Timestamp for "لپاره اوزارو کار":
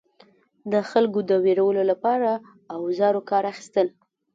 1.91-3.43